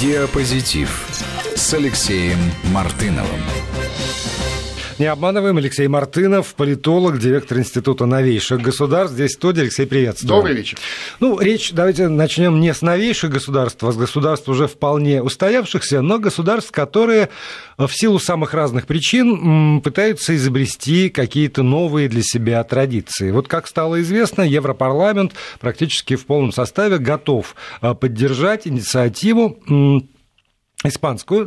[0.00, 1.08] Диапозитив
[1.54, 3.40] с Алексеем Мартыновым.
[4.98, 9.14] Не обманываем, Алексей Мартынов, политолог, директор Института новейших государств.
[9.14, 9.64] Здесь студия.
[9.64, 10.28] Алексей, приветствую.
[10.28, 10.78] Добрый вечер.
[11.20, 16.18] Ну, речь, давайте начнем не с новейших государств, а с государств уже вполне устоявшихся, но
[16.18, 17.28] государств, которые
[17.76, 23.30] в силу самых разных причин пытаются изобрести какие-то новые для себя традиции.
[23.32, 29.58] Вот как стало известно, Европарламент практически в полном составе готов а, поддержать инициативу
[30.84, 31.46] испанскую,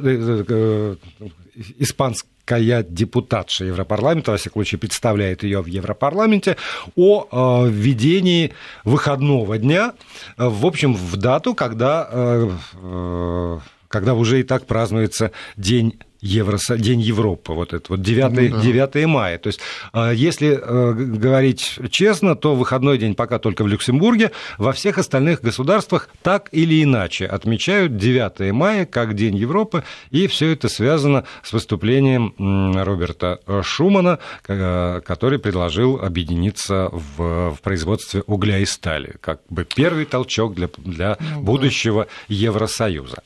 [1.59, 6.57] э, э, э, испанскую Кая депутатша Европарламента, во всяком случае, представляет ее в Европарламенте,
[6.95, 9.93] о э, введении выходного дня,
[10.35, 17.01] э, в общем, в дату, когда, э, когда уже и так празднуется День Евро, День
[17.01, 18.61] Европы, вот это вот 9, ну, да.
[18.61, 19.37] 9 мая.
[19.37, 19.59] То есть,
[19.93, 25.41] а, если э, говорить честно, то выходной день пока только в Люксембурге, во всех остальных
[25.41, 31.53] государствах так или иначе отмечают 9 мая как День Европы, и все это связано с
[31.53, 32.33] выступлением
[32.75, 40.55] Роберта Шумана, который предложил объединиться в, в производстве угля и стали, как бы первый толчок
[40.55, 42.35] для, для ну, будущего да.
[42.35, 43.21] Евросоюза.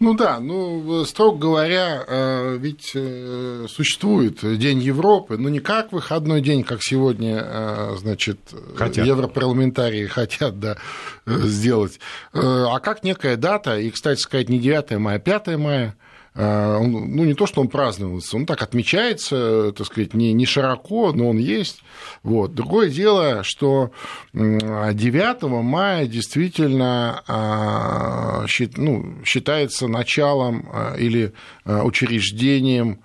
[0.00, 6.40] Ну да, ну, строго говоря, э, ведь э, существует День Европы, но не как выходной
[6.40, 8.38] день, как сегодня, э, значит,
[8.76, 9.04] хотят.
[9.06, 10.78] европарламентарии хотят да,
[11.26, 12.00] сделать,
[12.32, 15.94] а как некая дата, и, кстати сказать, не 9 мая, а 5 мая,
[16.34, 21.12] он, ну, не то, что он праздновался, он так отмечается, так сказать, не, не широко,
[21.12, 21.82] но он есть.
[22.22, 22.54] Вот.
[22.54, 23.90] Другое дело, что
[24.32, 31.32] 9 мая действительно а, ну, считается началом а, или
[31.64, 33.00] учреждением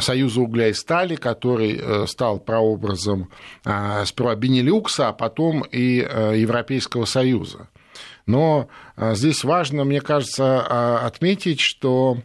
[0.00, 3.30] Союза угля и стали, который э, стал прообразом
[3.62, 7.68] сперва Бенилюкса, а потом и э, Европейского Союза.
[8.26, 12.18] Но здесь важно, мне кажется, отметить, что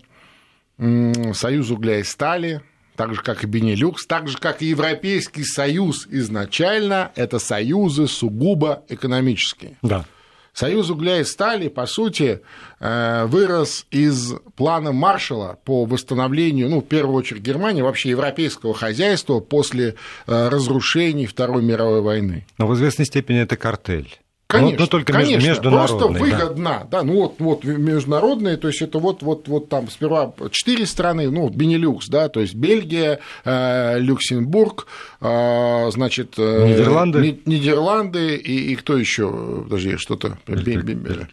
[1.34, 2.62] Союз угля и стали,
[2.96, 8.84] так же, как и Бенилюкс, так же, как и Европейский Союз изначально, это союзы сугубо
[8.90, 9.78] экономические.
[9.82, 10.06] Да.
[10.54, 12.42] Союз угля и стали, по сути,
[12.80, 19.40] э, вырос из плана Маршала по восстановлению, ну, в первую очередь, Германии, вообще европейского хозяйства
[19.40, 19.96] после
[20.28, 22.46] э, разрушений Второй мировой войны.
[22.58, 24.20] Но в известной степени это картель.
[24.52, 26.00] Конечно, но, но только конечно, международные.
[26.00, 27.00] Просто выгодно, да.
[27.00, 31.30] да, ну вот, вот международные, то есть это вот, вот, вот там сперва четыре страны,
[31.32, 34.88] ну, Бенилюкс, да, то есть Бельгия, э, Люксембург,
[35.22, 41.28] э, значит, э, Нидерланды, Нидерланды и, и кто еще, подожди, что-то, Бельгия,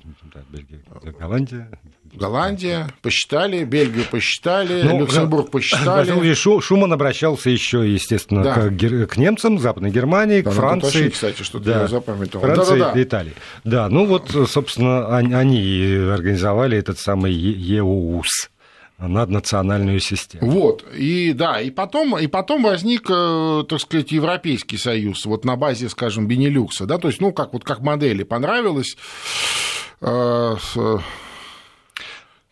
[1.18, 1.70] Голландия.
[2.18, 6.34] Голландия посчитали, Бельгию посчитали, ну, Люксембург посчитали.
[6.34, 8.54] Шуман обращался еще, естественно, да.
[8.54, 10.88] к, к немцам, Западной Германии, да, к Франции.
[10.88, 12.44] Уточни, кстати, что да, ты запамятовал.
[12.44, 13.00] Франции да, да, да.
[13.00, 13.32] и Италии.
[13.64, 18.50] Да, ну вот, собственно, они организовали этот самый ЕУС
[18.98, 20.50] наднациональную систему.
[20.50, 25.54] Вот, и да, и потом, и потом возник, э, так сказать, Европейский Союз, вот на
[25.56, 28.96] базе, скажем, Бенилюкса, да, то есть, ну, как вот как модели понравилось,
[30.00, 30.56] э,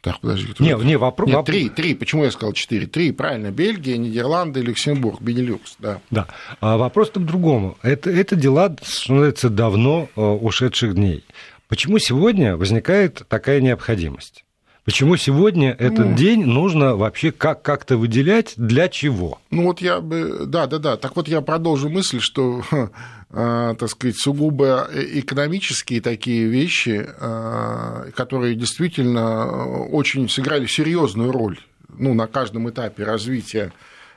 [0.06, 0.55] так, подожди.
[0.61, 0.84] Не, это?
[0.84, 1.28] не, вопрос...
[1.28, 2.87] Нет, три, три, почему я сказал четыре?
[2.87, 6.00] Три, правильно, Бельгия, Нидерланды, Люксембург, Бенилюкс, да.
[6.12, 6.28] Да,
[6.61, 7.77] а вопрос-то другому.
[7.83, 11.25] Это, это дела, что называется, давно э, ушедших дней.
[11.66, 14.45] Почему сегодня возникает такая необходимость?
[14.87, 18.55] Почему сегодня этот ну, день нужно вообще как- как-то выделять?
[18.57, 19.41] Для чего?
[19.51, 20.97] Ну вот я бы, да, да, да.
[20.97, 22.63] Так вот я продолжу мысль, что,
[23.31, 31.59] э, так сказать, сугубо экономические такие вещи, э, которые действительно очень сыграли серьезную роль
[31.99, 33.73] ну, на каждом этапе развития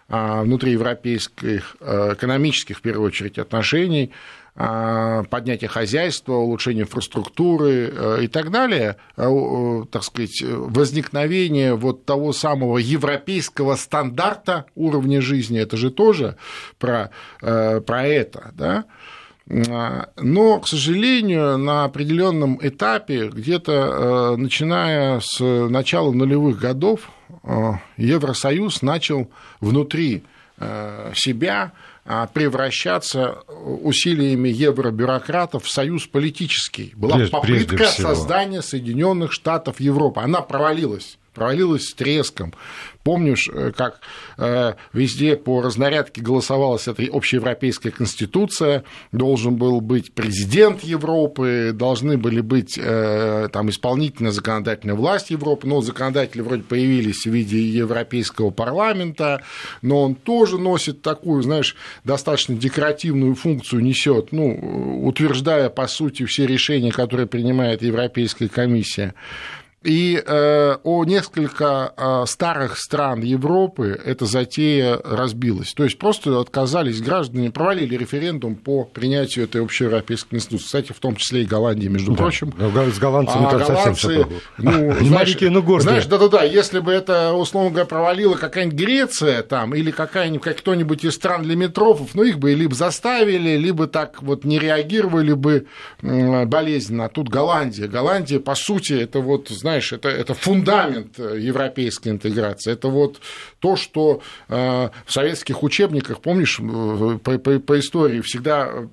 [0.08, 8.51] э, внутриевропейских экономических, в первую очередь, отношений, а, поднятие хозяйства, улучшение инфраструктуры э, и так
[8.51, 16.35] далее, э, так сказать, возникновение вот того самого европейского стандарта уровня жизни, это же тоже
[16.77, 17.09] про,
[17.41, 18.85] э, про это, да?
[19.47, 27.09] Но, к сожалению, на определенном этапе, где-то начиная с начала нулевых годов,
[27.97, 30.23] Евросоюз начал внутри
[31.16, 31.89] себя а,
[32.34, 36.91] превращаться усилиями евробюрократов в союз политический.
[36.96, 40.22] Была прежде, попытка прежде создания Соединенных Штатов Европы.
[40.22, 42.53] Она провалилась провалилась с треском.
[43.03, 44.02] Помнишь, э, как
[44.37, 52.41] э, везде по разнарядке голосовалась эта общеевропейская конституция, должен был быть президент Европы, должны были
[52.41, 59.41] быть э, там исполнительная законодательная власть Европы, но законодатели вроде появились в виде Европейского парламента,
[59.81, 66.46] но он тоже носит такую, знаешь, достаточно декоративную функцию, несет, ну, утверждая, по сути, все
[66.46, 69.14] решения, которые принимает Европейская комиссия.
[69.84, 75.72] И э, о несколько э, старых стран Европы эта затея разбилась.
[75.72, 80.66] То есть просто отказались граждане, провалили референдум по принятию этой общеевропейской институции.
[80.66, 82.17] Кстати, в том числе и Голландия, между да.
[82.17, 82.53] прочим.
[82.58, 85.81] Ну, с голландцами а, голландцы, совсем ну, знаешь, ну, гордые.
[85.81, 91.05] Знаешь, да-да-да, если бы это, условно говоря, провалила какая-нибудь Греция там, или какая-нибудь, как кто-нибудь
[91.05, 95.67] из стран лимитрофов, ну, их бы либо заставили, либо так вот не реагировали бы
[96.02, 97.05] болезненно.
[97.05, 97.87] А тут Голландия.
[97.87, 102.73] Голландия, по сути, это вот, знаешь, знаешь, это, это фундамент э, европейской интеграции.
[102.73, 103.21] Это вот
[103.59, 108.87] то, что э, в советских учебниках, помнишь, э, по, по, по истории всегда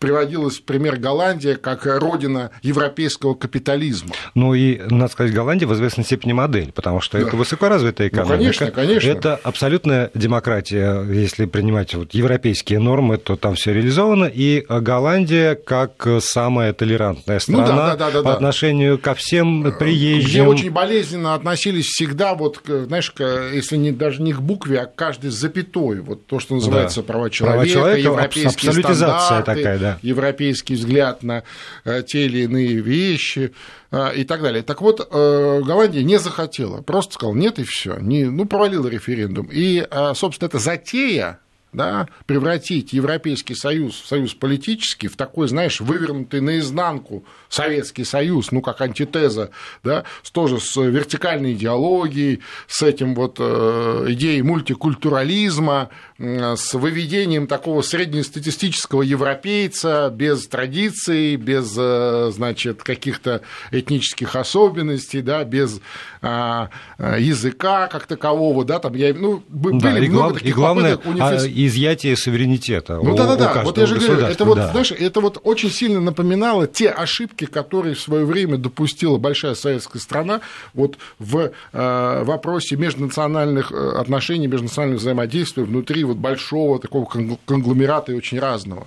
[0.00, 4.10] приводилась пример Голландия как родина европейского капитализма.
[4.34, 7.26] Ну и, надо сказать, Голландия в известной степени модель, потому что да.
[7.28, 8.34] это высокоразвитая ну, экономика.
[8.34, 9.08] Ну, конечно, конечно.
[9.10, 11.02] Это абсолютная демократия.
[11.04, 14.24] Если принимать вот европейские нормы, то там все реализовано.
[14.24, 20.30] И Голландия как самая толерантная страна ну, да, да, да, по отношению ко всем приезжим.
[20.30, 23.12] Где очень болезненно относились всегда, вот, знаешь,
[23.52, 26.00] если не, даже не к букве, а к каждой запятой.
[26.00, 27.06] Вот то, что называется да.
[27.06, 29.44] права человека, права человека европейские стандарты.
[29.44, 31.42] такая, да европейский взгляд на
[31.84, 33.52] э, те или иные вещи
[33.90, 34.62] э, и так далее.
[34.62, 39.48] Так вот, э, Голландия не захотела, просто сказала нет и все, не, ну, провалила референдум.
[39.52, 41.40] И, собственно, эта затея
[41.72, 48.60] да, превратить Европейский Союз в союз политический, в такой, знаешь, вывернутый наизнанку Советский Союз, ну,
[48.60, 49.50] как антитеза,
[49.84, 55.90] да, тоже с вертикальной идеологией, с этим вот э, идеей мультикультурализма,
[56.20, 63.40] с выведением такого среднестатистического европейца без традиций, без, э, значит, каких-то
[63.70, 65.80] этнических особенностей, да, без
[66.22, 66.68] а,
[66.98, 71.44] языка как такового, да, там, я, ну, были да, много глав, таких и главное, унифиц...
[71.44, 72.96] А, изъятие суверенитета.
[73.02, 73.62] Ну да, да, да.
[73.64, 74.70] Вот я же говорю, это вот, да.
[74.72, 80.02] знаешь, это вот очень сильно напоминало те ошибки, которые в свое время допустила большая советская
[80.02, 80.42] страна
[80.74, 87.06] вот в э, вопросе межнациональных э, отношений, межнациональных взаимодействий внутри вот большого такого
[87.46, 88.86] конгломерата и очень разного.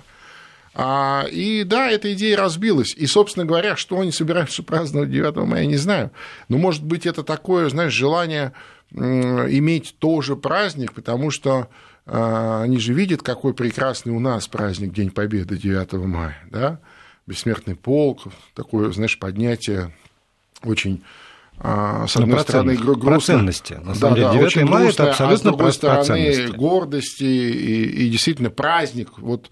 [0.74, 2.94] А, и да, эта идея разбилась.
[2.94, 6.10] И, собственно говоря, что они собираются праздновать 9 мая, не знаю.
[6.48, 8.52] Но, может быть, это такое, знаешь, желание
[8.92, 11.68] иметь тоже праздник, потому что
[12.06, 16.80] а, они же видят, какой прекрасный у нас праздник День Победы 9 мая, да,
[17.26, 18.24] бессмертный полк,
[18.54, 19.92] такое, знаешь, поднятие
[20.62, 21.02] очень
[21.60, 23.20] с одной ну, стороны, грустно.
[23.20, 23.74] ценности.
[23.74, 28.06] На самом да, деле, 9 да, мая– это абсолютно а с другой стороны, гордости и,
[28.06, 29.18] и действительно праздник.
[29.18, 29.50] Вот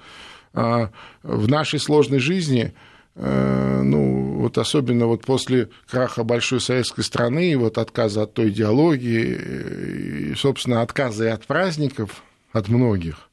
[0.52, 0.90] а,
[1.22, 2.74] в нашей сложной жизни
[3.14, 10.34] ну, вот особенно вот после краха большой советской страны, вот отказа от той идеологии, и,
[10.34, 12.22] собственно, отказа и от праздников,
[12.52, 13.28] от многих.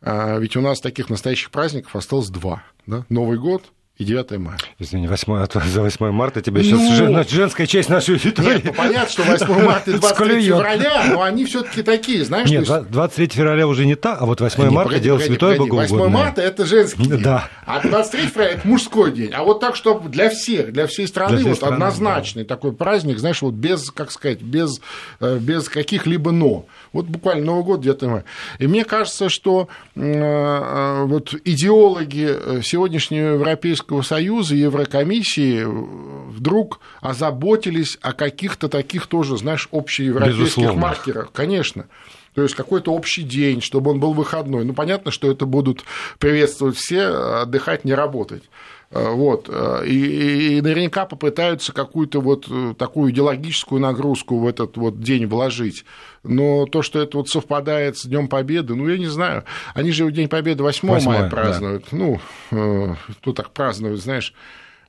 [0.00, 2.62] А ведь у нас таких настоящих праздников осталось два.
[2.86, 3.04] Да?
[3.08, 4.56] Новый год и 9 мая.
[4.78, 8.54] Извини, 8, за 8 марта тебя сейчас ну, жен, женская часть нашей аудитории.
[8.54, 12.48] Нет, ну, понятно, что 8 марта и 23 февраля, но они все таки такие, знаешь.
[12.48, 12.90] Нет, есть...
[12.90, 15.92] 23 февраля уже не та, а вот 8 марта погоди, дело погоди, святое погоди.
[15.92, 17.50] 8 марта– это женский день, да.
[17.66, 19.30] а 23 февраля– это мужской день.
[19.34, 22.54] А вот так, чтобы для всех, для всей страны, для всей вот страны, однозначный да.
[22.54, 24.80] такой праздник, знаешь, вот без, как сказать, без,
[25.20, 26.64] э, без каких-либо «но».
[26.94, 28.24] Вот буквально Новый год где-то мы.
[28.58, 38.12] И мне кажется, что э, э, вот идеологи сегодняшнего Европейского Союза, Еврокомиссии вдруг озаботились о
[38.12, 40.80] каких-то таких тоже, знаешь, общеевропейских Безусловно.
[40.80, 41.32] маркерах.
[41.32, 41.86] Конечно.
[42.34, 44.64] То есть какой-то общий день, чтобы он был выходной.
[44.64, 45.84] Ну, понятно, что это будут
[46.18, 47.08] приветствовать все,
[47.42, 48.44] отдыхать, не работать.
[48.92, 49.48] Э, вот.
[49.48, 55.26] Э, и, и наверняка попытаются какую-то вот э, такую идеологическую нагрузку в этот вот день
[55.26, 55.84] вложить.
[56.22, 59.44] Но то, что это вот совпадает с Днем Победы, ну, я не знаю.
[59.74, 61.86] Они же в День Победы 8, 8 мая празднуют.
[61.90, 61.96] Да.
[61.96, 64.34] Ну, кто так празднует, знаешь.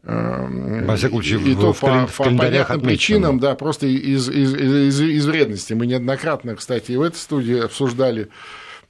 [0.03, 4.53] Во всяком случае, и в, то в, по, по понятным причинам, да, просто из, из,
[4.53, 5.73] из, из вредности.
[5.73, 8.27] Мы неоднократно, кстати, и в этой студии обсуждали,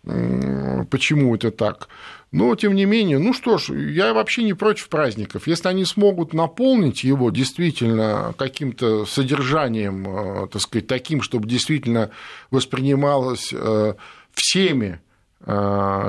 [0.01, 1.87] почему это так.
[2.33, 5.45] Но, тем не менее, ну что ж, я вообще не против праздников.
[5.45, 12.09] Если они смогут наполнить его действительно каким-то содержанием, э, так сказать, таким, чтобы действительно
[12.49, 13.93] воспринималось э,
[14.33, 14.99] всеми
[15.41, 15.51] э,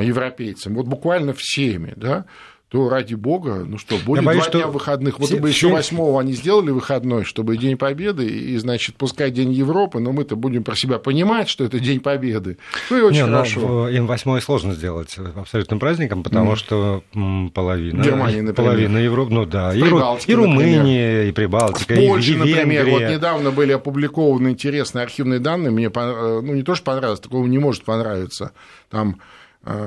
[0.02, 2.24] европейцами, вот буквально всеми, да,
[2.74, 5.20] то ради бога, ну что, будет боюсь, два дня выходных.
[5.20, 9.52] Вот все, бы еще восьмого они сделали выходной, чтобы День Победы, и, значит, пускай День
[9.52, 12.58] Европы, но мы-то будем про себя понимать, что это День Победы.
[12.90, 13.88] Ну и очень Не, хорошо.
[13.88, 16.56] Им восьмой сложно сделать абсолютным праздником, потому mm.
[16.56, 17.04] что
[17.54, 18.54] половина, Германии, например.
[18.72, 21.28] половина Европы, ну да, и, и Румыния, например.
[21.28, 26.54] и Прибалтика, в Польше, и например, вот недавно были опубликованы интересные архивные данные, мне ну,
[26.54, 28.50] не то, что понравилось, такого не может понравиться.
[28.90, 29.20] Там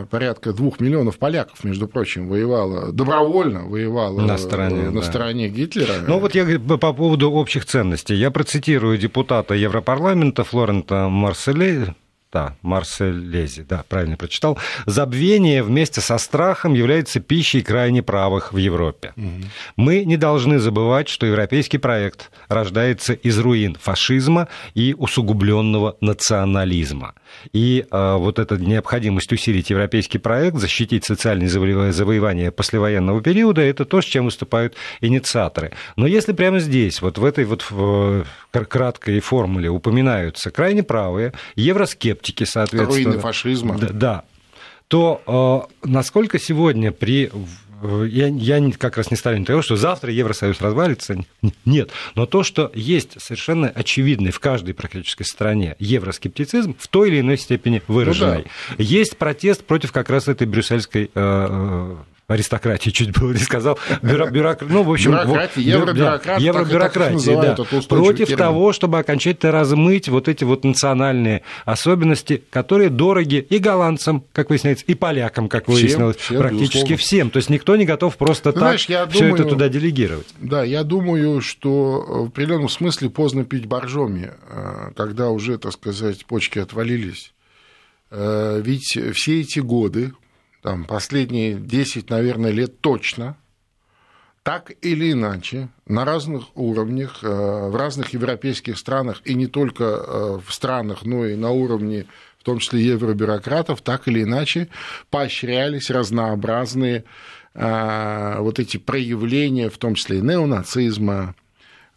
[0.09, 5.07] порядка двух миллионов поляков, между прочим, воевало, добровольно воевало на стороне, на да.
[5.07, 5.93] стороне Гитлера.
[6.07, 8.15] Ну вот я по поводу общих ценностей.
[8.15, 11.95] Я процитирую депутата Европарламента Флорента Марселе,
[12.31, 14.57] да, Марселези, да, правильно прочитал.
[14.85, 19.13] Забвение вместе со страхом является пищей крайне правых в Европе.
[19.15, 19.43] Угу.
[19.77, 27.13] Мы не должны забывать, что европейский проект рождается из руин фашизма и усугубленного национализма.
[27.53, 34.01] И э, вот эта необходимость усилить европейский проект, защитить социальные завоевания послевоенного периода, это то,
[34.01, 35.71] с чем выступают инициаторы.
[35.95, 42.16] Но если прямо здесь, вот в этой вот в краткой формуле упоминаются крайне правые, евроскептики,
[42.45, 42.85] соответственно...
[42.85, 43.77] Руины фашизма.
[43.77, 44.23] Да, да
[44.87, 47.29] то э, насколько сегодня при
[48.07, 51.23] я, я как раз не ставлю того, что завтра Евросоюз развалится.
[51.65, 51.91] Нет.
[52.15, 57.37] Но то, что есть совершенно очевидный в каждой практической стране евроскептицизм в той или иной
[57.37, 58.37] степени выраженный.
[58.37, 58.43] Ну,
[58.77, 58.83] да.
[58.83, 61.95] Есть протест против как раз этой брюссельской э,
[62.27, 67.55] аристократии, чуть было не сказал, бюро, бюрок, ну, в общем, бюрократия, евробюрократ, евробюрократии, да,
[67.87, 68.37] против термин.
[68.37, 74.83] того, чтобы окончательно размыть вот эти вот национальные особенности, которые дороги и голландцам, как выясняется,
[74.87, 76.97] и полякам, как выяснилось, всем, практически безусловно.
[76.97, 77.29] всем.
[77.29, 80.27] То есть никто не готов просто Ты так все это туда делегировать.
[80.39, 86.25] Да, я думаю, что в определенном смысле поздно пить боржоми, э, когда уже, так сказать,
[86.25, 87.31] почки отвалились.
[88.11, 90.11] Э, ведь все эти годы,
[90.61, 93.37] там, последние 10, наверное, лет точно,
[94.47, 100.39] так или иначе, на разных уровнях, э, в разных европейских странах, и не только э,
[100.45, 102.05] в странах, но и на уровне,
[102.39, 104.69] в том числе евробюрократов, так или иначе
[105.09, 107.03] поощрялись разнообразные
[107.55, 111.35] э, вот эти проявления, в том числе и неонацизма,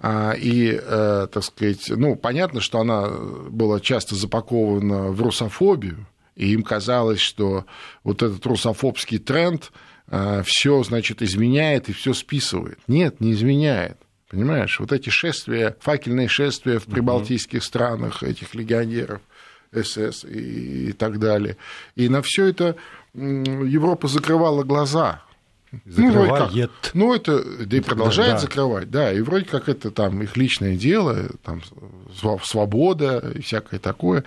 [0.02, 3.06] и, так сказать, ну, понятно, что она
[3.50, 6.06] была часто запакована в русофобию,
[6.40, 7.66] и им казалось, что
[8.02, 9.70] вот этот русофобский тренд
[10.06, 12.78] э, все, значит, изменяет и все списывает.
[12.88, 13.98] Нет, не изменяет.
[14.30, 19.20] Понимаешь, вот эти шествия, факельные шествия в прибалтийских странах этих легионеров
[19.70, 21.58] СС и, и так далее.
[21.94, 22.76] И на все это
[23.12, 25.22] Европа закрывала глаза.
[25.84, 26.70] Закрывает.
[26.94, 28.38] Ну, ну, это, да и продолжает да.
[28.38, 31.62] закрывать, да, и вроде как это там их личное дело, там
[32.44, 34.24] свобода и всякое такое.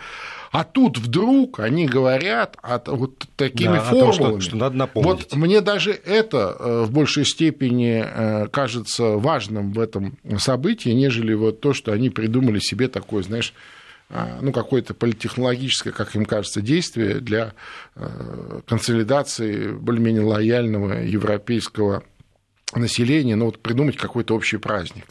[0.52, 4.34] А тут вдруг они говорят от, вот такими да, формулами.
[4.34, 5.32] Том, что, что надо напомнить.
[5.32, 11.34] Вот мне даже это э, в большей степени э, кажется важным в этом событии, нежели
[11.34, 13.54] вот то, что они придумали себе такое, знаешь,
[14.10, 17.54] ну, какое-то политтехнологическое, как им кажется, действие для
[18.68, 22.04] консолидации более-менее лояльного европейского
[22.76, 25.06] населения, ну, вот придумать какой-то общий праздник.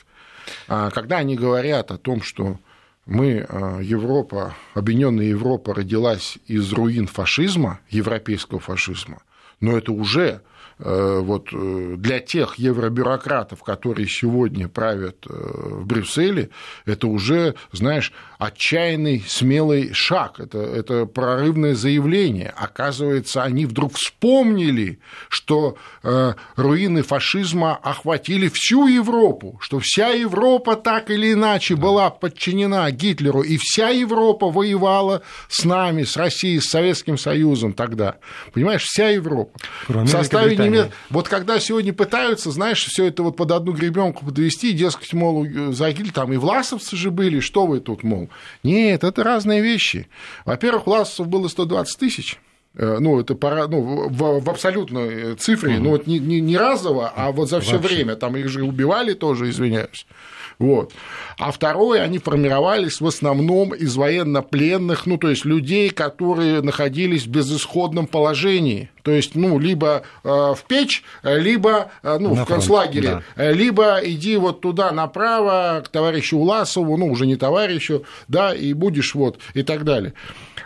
[0.68, 2.58] А когда они говорят о том, что
[3.06, 9.22] мы, а, Европа, объединенная Европа родилась из руин фашизма, европейского фашизма,
[9.60, 10.42] но это уже
[10.78, 16.50] вот, э, для тех евробюрократов, которые сегодня правят э, в Брюсселе,
[16.86, 22.52] это уже, знаешь, отчаянный, смелый шаг, это, это прорывное заявление.
[22.56, 25.76] Оказывается, они вдруг вспомнили, что
[26.56, 33.58] руины фашизма охватили всю Европу, что вся Европа так или иначе была подчинена Гитлеру, и
[33.60, 38.16] вся Европа воевала с нами, с Россией, с Советским Союзом тогда.
[38.52, 39.56] Понимаешь, вся Европа.
[39.86, 40.88] Кроме в составе немец...
[41.10, 46.10] Вот когда сегодня пытаются, знаешь, все это вот под одну гребенку подвести, дескать, мол, Загиль
[46.10, 48.28] там и власовцы же были, что вы тут, мол.
[48.62, 50.08] Нет, это разные вещи.
[50.44, 52.40] Во-первых, власовцев было 120 тысяч
[52.74, 55.82] э, ну, это пора, ну, в, в абсолютной цифре, угу.
[55.84, 59.14] ну, вот не, не, не разово, а вот за все время, там их же убивали
[59.14, 60.06] тоже, извиняюсь.
[60.62, 60.92] Вот.
[61.38, 67.30] А второе, они формировались в основном из военнопленных, ну, то есть людей, которые находились в
[67.30, 68.88] безысходном положении.
[69.02, 73.50] То есть, ну, либо э, в печь, либо э, ну, в концлагере, да.
[73.50, 79.16] либо иди вот туда направо к товарищу Уласову, ну, уже не товарищу, да, и будешь
[79.16, 80.14] вот, и так далее.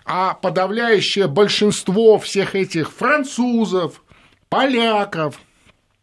[0.04, 4.02] А подавляющее большинство всех этих французов,
[4.50, 5.40] поляков,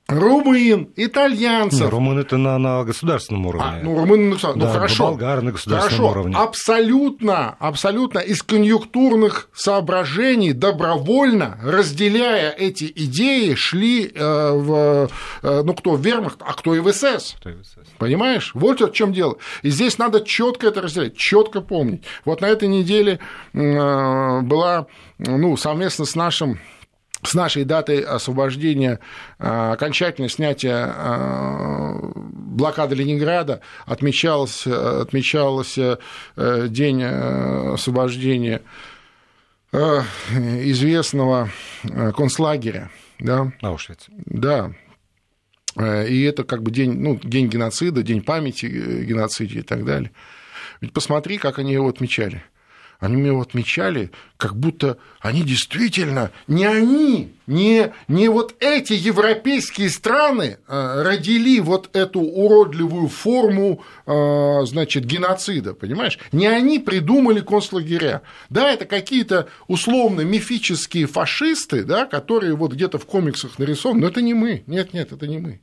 [0.08, 1.82] румын, итальянцев.
[1.82, 3.68] Не, румын это на, на государственном уровне.
[3.68, 5.08] А, ну, румын на ну, да, хорошо.
[5.08, 6.20] Болгары на государственном хорошо.
[6.20, 6.36] уровне.
[6.36, 15.10] Абсолютно, абсолютно из конъюнктурных соображений добровольно, разделяя эти идеи, шли э, в,
[15.42, 17.36] э, ну, кто в вермахт, а кто и в СС.
[17.40, 17.78] Кто и в СС.
[17.98, 18.52] Понимаешь?
[18.54, 19.38] Вот в чем дело.
[19.62, 22.04] И здесь надо четко это разделять, четко помнить.
[22.26, 23.20] Вот на этой неделе
[23.54, 26.60] э, была ну, совместно с нашим
[27.24, 29.00] с нашей датой освобождения,
[29.39, 32.12] а, окончательно снятия а,
[32.53, 36.00] блокады Ленинграда отмечался, отмечался
[36.36, 38.62] э, день э, освобождения
[39.72, 40.01] э,
[40.63, 41.50] известного
[42.15, 42.92] концлагеря.
[43.20, 43.51] Да?
[43.62, 44.06] Аушвиц.
[44.25, 44.72] Да.
[45.75, 50.12] И это как бы день, ну, день геноцида, день памяти геноцида и так далее.
[50.82, 52.44] Ведь посмотри, как они его отмечали
[53.04, 60.58] они меня отмечали, как будто они действительно, не они, не, не вот эти европейские страны
[60.70, 66.18] а, родили вот эту уродливую форму, а, значит, геноцида, понимаешь?
[66.32, 68.22] Не они придумали концлагеря.
[68.50, 74.22] Да, это какие-то условно мифические фашисты, да, которые вот где-то в комиксах нарисованы, но это
[74.22, 74.64] не мы.
[74.66, 75.60] Нет, нет, это не мы.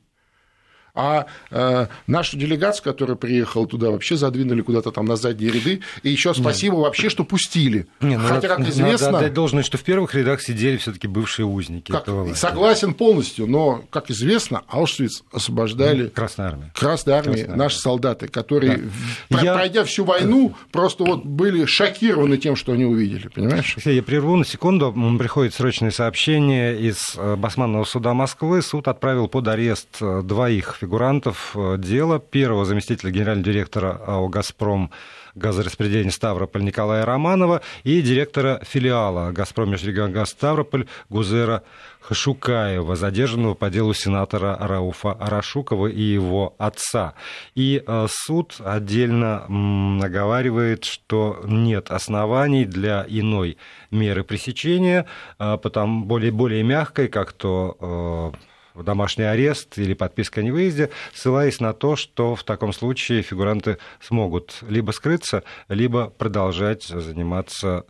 [0.93, 5.81] А э, нашу делегацию, которая приехала туда, вообще задвинули куда-то там на задние ряды.
[6.03, 6.83] И еще спасибо Нет.
[6.85, 7.87] вообще, что пустили.
[8.01, 9.07] Не, ну, Хотя, как известно...
[9.07, 11.91] Надо отдать должное, что в первых рядах сидели все таки бывшие узники.
[11.91, 16.07] Как, согласен полностью, но, как известно, Аушвиц освобождали...
[16.07, 16.71] Красная армия.
[16.75, 18.81] Красная армия, Красная наши солдаты, которые,
[19.29, 19.41] да.
[19.41, 19.53] Я...
[19.53, 23.77] пройдя всю войну, просто вот были шокированы тем, что они увидели, понимаешь?
[23.85, 24.93] Я прерву на секунду.
[25.17, 28.61] Приходит срочное сообщение из э, Басманного суда Москвы.
[28.61, 34.89] Суд отправил под арест э, двоих фигурантов э, дела первого заместителя генерального директора АО «Газпром»
[35.35, 41.63] газораспределения Ставрополь Николая Романова и директора филиала «Газпром Межрегионгаз Ставрополь» Гузера
[42.01, 47.13] Хашукаева, задержанного по делу сенатора Рауфа Арашукова и его отца.
[47.53, 53.57] И э, суд отдельно наговаривает, что нет оснований для иной
[53.91, 55.05] меры пресечения,
[55.37, 58.33] э, потому более, более мягкой, как то
[58.73, 63.77] в домашний арест или подписка о невыезде, ссылаясь на то, что в таком случае фигуранты
[63.99, 67.85] смогут либо скрыться, либо продолжать заниматься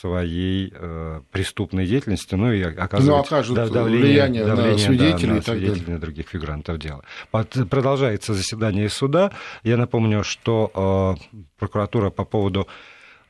[0.00, 5.42] своей э, преступной деятельностью, ну и оказывать ну, давление, влияние давление на свидетелей, да, на,
[5.42, 7.02] свидетелей на других фигурантов дела.
[7.30, 9.30] Продолжается заседание суда.
[9.62, 12.66] Я напомню, что э, прокуратура по поводу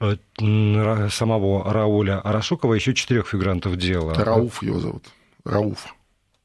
[0.00, 0.16] э,
[1.10, 4.14] самого Рауля Арашукова еще четырех фигурантов дела.
[4.14, 5.06] Рауф его зовут.
[5.44, 5.94] Рауф.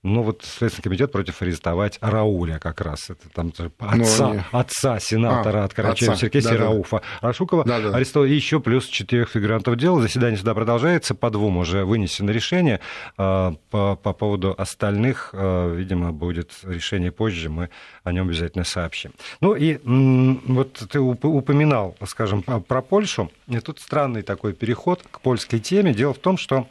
[0.05, 3.09] Ну, вот Следственный комитет против арестовать Рауля как раз.
[3.09, 4.43] Это там отца, не...
[4.51, 7.27] отца сенатора а, от Карачаева-Черкесии да, Рауфа да.
[7.27, 7.89] Рашукова да, да.
[7.89, 8.27] арестовал.
[8.27, 9.99] И еще плюс четырех фигурантов дела.
[9.99, 11.15] Заседание суда продолжается.
[11.15, 12.81] По двум уже вынесено решение.
[13.17, 17.49] А, по, по поводу остальных, а, видимо, будет решение позже.
[17.49, 17.71] Мы
[18.03, 19.11] о нем обязательно сообщим.
[19.41, 23.31] Ну и вот ты упоминал, скажем, про Польшу.
[23.47, 25.95] И тут странный такой переход к польской теме.
[25.95, 26.67] Дело в том, что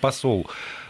[0.00, 0.48] посол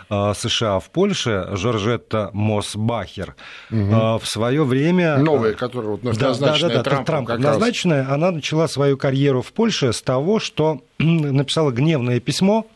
[0.09, 3.37] США в Польше, Жоржетта Мосбахер,
[3.71, 4.19] угу.
[4.19, 5.19] в свое время...
[5.19, 9.53] Новая, которая вот назначенная да, да, да, Трампом, Трампом назначенная, она начала свою карьеру в
[9.53, 12.67] Польше с того, что написала гневное письмо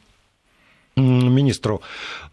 [0.99, 1.83] министру,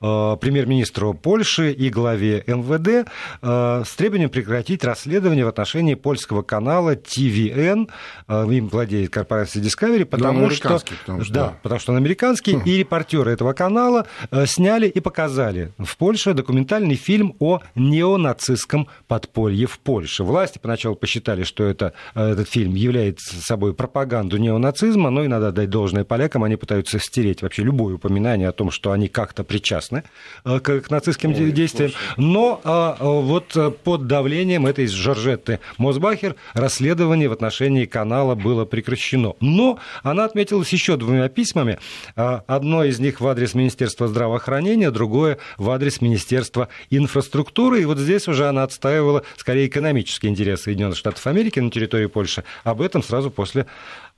[0.01, 3.09] э, премьер-министру Польши и главе МВД
[3.41, 7.89] э, с требованием прекратить расследование в отношении польского канала TVN.
[8.27, 11.33] Э, им владеет корпорация Discovery, потому, да, что, потому что...
[11.33, 12.61] Да, потому что он американский, хм.
[12.65, 14.07] и репортеры этого канала
[14.45, 20.23] сняли и показали в Польше документальный фильм о неонацистском подполье в Польше.
[20.23, 25.69] Власти поначалу посчитали, что это, этот фильм является собой пропаганду неонацизма, но и надо дать
[25.69, 30.03] должное полякам, они пытаются стереть вообще любое упоминание о том, что они как-то причастны
[30.43, 31.91] э, к, к нацистским Ой, действиям.
[31.91, 32.13] Слушай.
[32.17, 39.33] Но а, вот э, под давлением этой Жоржетты Мосбахер расследование в отношении канала было прекращено.
[39.39, 41.79] Но она отметилась еще двумя письмами.
[42.15, 47.81] А, одно из них в адрес Министерства здравоохранения, другое в адрес Министерства инфраструктуры.
[47.81, 52.43] И вот здесь уже она отстаивала скорее экономические интересы Соединенных Штатов Америки на территории Польши.
[52.63, 53.65] Об этом сразу после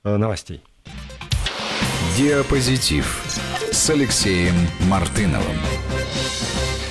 [0.04, 0.62] э, новостей.
[2.16, 4.54] Диапозитив с Алексеем
[4.88, 5.77] Мартыновым.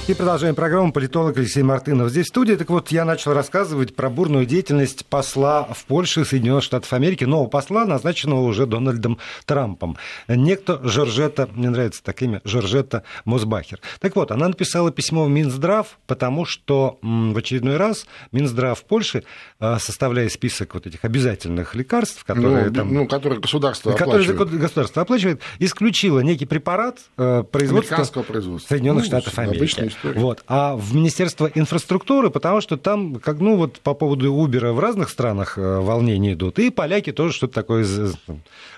[0.07, 0.93] И продолжаем программу.
[0.93, 2.53] Политолог Алексей Мартынов здесь в студии.
[2.53, 7.49] Так вот, я начал рассказывать про бурную деятельность посла в Польше Соединенных Штатов Америки, нового
[7.49, 9.97] посла, назначенного уже Дональдом Трампом.
[10.29, 13.81] Некто Жоржета, мне нравится так имя, Жоржета Мосбахер.
[13.99, 19.25] Так вот, она написала письмо в Минздрав, потому что в очередной раз Минздрав Польши,
[19.59, 24.61] э, составляя список вот этих обязательных лекарств, которые, ну, там, ну, которые государство которые оплачивает.
[24.61, 28.69] государство оплачивает, исключила некий препарат э, производства, производства.
[28.69, 30.19] Соединенных ну, Штатов Америки история.
[30.19, 30.43] Вот.
[30.47, 35.09] А в Министерство инфраструктуры, потому что там, как, ну, вот по поводу Uber в разных
[35.09, 37.85] странах э, волнения идут, и поляки тоже что-то такое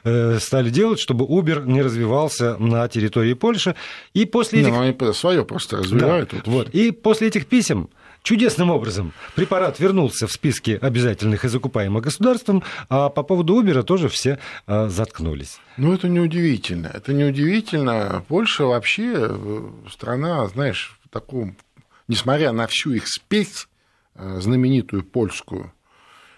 [0.03, 3.75] э, стали делать, чтобы Uber не развивался на территории Польши.
[4.13, 4.71] И после этих...
[4.71, 6.31] Ну, они свое просто развивают.
[6.31, 6.69] Да, вот.
[6.69, 7.89] И после этих писем
[8.21, 14.09] Чудесным образом препарат вернулся в списке обязательных и закупаемых государством, а по поводу Убера тоже
[14.09, 15.59] все а, заткнулись.
[15.77, 16.91] Ну, это неудивительно.
[16.93, 18.23] Это неудивительно.
[18.27, 19.31] Польша вообще
[19.89, 21.55] страна, знаешь, таком,
[22.07, 23.67] несмотря на всю их спесь,
[24.15, 25.73] э, знаменитую польскую,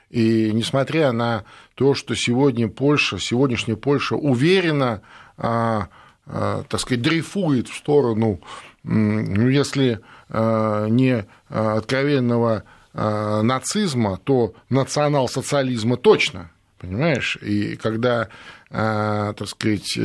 [0.09, 5.01] и несмотря на то, что сегодня Польша, сегодняшняя Польша уверена
[5.37, 8.41] так сказать, дрейфует в сторону,
[8.83, 17.37] ну, если не откровенного нацизма, то национал-социализма точно, понимаешь?
[17.41, 18.27] И когда,
[18.69, 19.97] так сказать,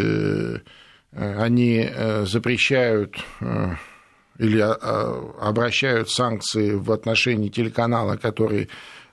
[1.13, 1.91] они
[2.25, 3.17] запрещают
[4.39, 8.69] или обращают санкции в отношении телеканала, который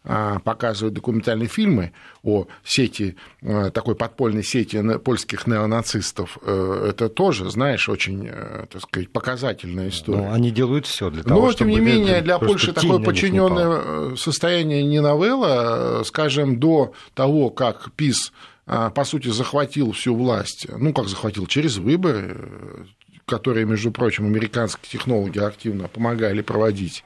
[0.05, 7.49] а, показывают документальные фильмы о сети, а, такой подпольной сети польских неонацистов, э, это тоже,
[7.49, 10.23] знаешь, очень, э, так сказать, показательная история.
[10.23, 11.71] Ну, они делают все для того, Но, чтобы...
[11.71, 18.33] тем не менее, для Польши такое подчиненное состояние не новелла, скажем, до того, как ПИС
[18.65, 22.87] а, по сути, захватил всю власть, ну, как захватил, через выборы,
[23.25, 27.03] которые, между прочим, американские технологи активно помогали проводить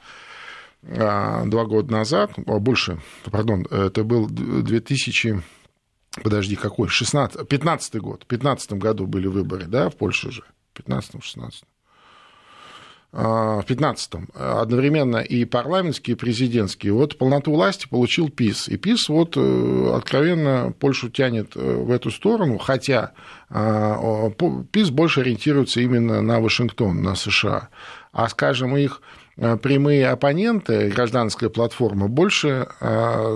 [0.83, 5.41] а, два года назад, а, больше, пардон, это был 2000,
[6.23, 10.79] подожди, какой, 16, 15 год, в 15 году были выборы, да, в Польше же, в
[10.79, 11.63] 15-16
[13.13, 16.91] в 15-м, одновременно и парламентские, и президентские.
[16.91, 18.67] Вот полноту власти получил ПИС.
[18.67, 23.13] И ПИС вот э, откровенно Польшу тянет э, в эту сторону, хотя
[23.49, 27.69] ПИС больше ориентируется именно на Вашингтон, на США.
[28.11, 29.01] А, скажем, их
[29.37, 32.67] э, прямые оппоненты, гражданская платформа, больше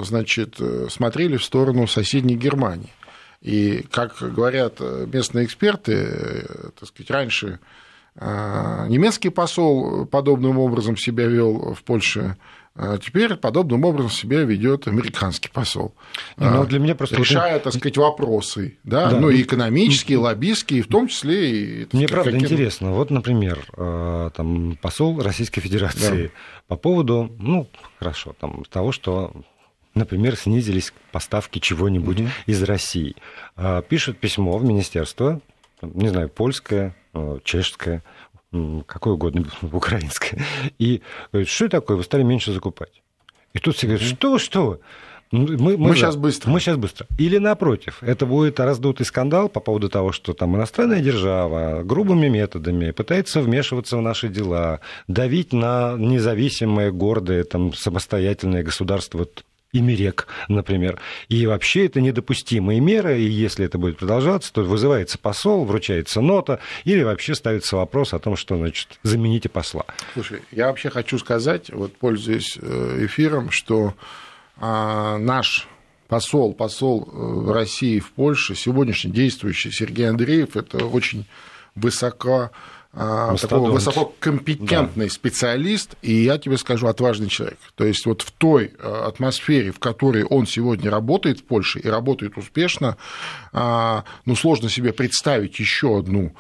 [0.04, 2.94] значит, смотрели в сторону соседней Германии.
[3.42, 6.46] И, как говорят местные эксперты,
[6.78, 7.60] так сказать, раньше
[8.16, 12.38] немецкий посол подобным образом себя вел в Польше.
[12.74, 15.94] А теперь подобным образом себя ведет американский посол.
[16.38, 19.20] Ну, для меня просто решая, так сказать, вопросы, да, да.
[19.20, 21.88] ну и экономические, и лоббистские, в том числе и.
[21.92, 22.46] Мне сказать, правда каким...
[22.46, 22.92] интересно.
[22.92, 26.32] Вот, например, а, там посол Российской Федерации да.
[26.68, 27.68] по поводу, ну,
[28.00, 29.34] хорошо, там того, что
[29.94, 32.30] например, снизились поставки чего-нибудь угу.
[32.46, 33.16] из России.
[33.90, 35.42] Пишет письмо в министерство,
[35.82, 38.04] не знаю, польское, Э, чешская,
[38.86, 40.42] какое угодно, украинское.
[40.80, 43.02] И говорит, что такое, вы стали меньше закупать.
[43.54, 44.80] И тут все говорят, что, что?
[45.32, 46.50] Мы, мы, мы сейчас быстро.
[46.52, 47.08] Мы сейчас быстро.
[47.18, 52.92] Или напротив, это будет раздутый скандал по поводу того, что там иностранная держава грубыми методами
[52.92, 58.64] пытается вмешиваться в наши дела, давить на независимое, гордое, там, самостоятельное
[59.72, 61.00] государство Имерек, например.
[61.30, 66.60] И вообще это недопустимые меры, и если это будет продолжаться, то вызывается посол, вручается нота,
[66.84, 69.86] или вообще ставится вопрос о том, что, значит, замените посла.
[70.14, 73.94] Слушай, я вообще хочу сказать, вот пользуясь э, эфиром, что
[74.58, 75.68] а, наш
[76.08, 81.26] посол, посол э, России в Польше, сегодняшний действующий Сергей Андреев, это очень
[81.76, 82.52] высоко
[82.94, 85.12] а, такого высококомпетентный да.
[85.12, 87.58] специалист, и я тебе скажу, отважный человек.
[87.76, 91.88] То есть вот в той а, атмосфере, в которой он сегодня работает в Польше и
[91.88, 92.98] работает успешно,
[93.54, 96.34] а, ну, сложно себе представить еще одну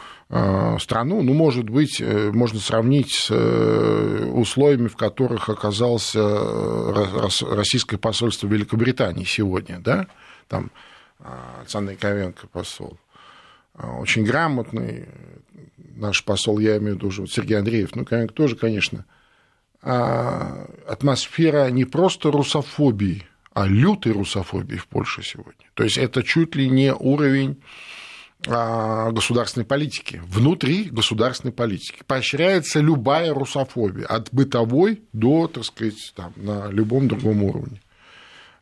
[0.79, 7.97] страну, ну, может быть, э, можно сравнить с э, условиями, в которых оказался э, российское
[7.97, 10.07] посольство Великобритании сегодня, да,
[10.47, 10.71] там
[11.59, 12.97] Александр Яковенко посол,
[13.99, 15.09] очень грамотный,
[16.01, 19.05] наш посол, я имею в виду уже Сергей Андреев, ну, тоже, конечно,
[19.81, 25.65] а атмосфера не просто русофобии, а лютой русофобии в Польше сегодня.
[25.73, 27.61] То есть это чуть ли не уровень
[28.47, 32.01] а, государственной политики, внутри государственной политики.
[32.05, 37.81] Поощряется любая русофобия, от бытовой до, так сказать, там, на любом другом уровне.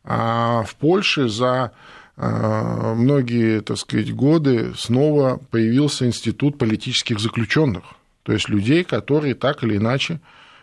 [0.04, 1.72] А в Польше за
[2.16, 7.84] многие, так сказать, годы снова появился институт политических заключенных,
[8.22, 10.20] то есть людей, которые так или иначе